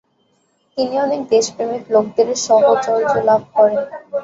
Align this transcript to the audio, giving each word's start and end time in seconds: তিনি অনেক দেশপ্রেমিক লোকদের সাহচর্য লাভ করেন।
তিনি 0.77 0.95
অনেক 0.99 1.21
দেশপ্রেমিক 1.31 1.83
লোকদের 1.93 2.27
সাহচর্য 2.45 2.89
লাভ 3.27 3.41
করেন। 3.55 3.79